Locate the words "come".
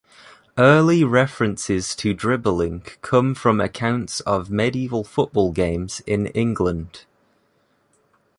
3.03-3.35